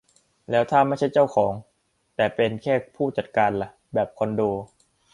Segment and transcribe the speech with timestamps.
[0.49, 1.53] แล้วถ้าไม่ใช่เจ้าของ
[2.15, 3.69] แต่เป็นแค่ผู้จัดการล่ะ?
[3.93, 4.41] แบบคอนโด